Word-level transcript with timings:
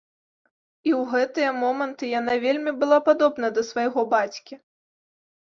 І 0.87 0.91
ў 0.99 1.03
гэтыя 1.11 1.49
моманты 1.63 2.09
яна 2.19 2.33
вельмі 2.45 2.71
была 2.81 2.99
падобна 3.11 3.53
да 3.59 3.67
свайго 3.69 4.01
бацькі. 4.17 4.53